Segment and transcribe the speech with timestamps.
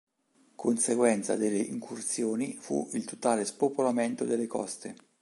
[0.55, 4.95] Conseguenza delle incursioni fu il totale spopolamento delle coste.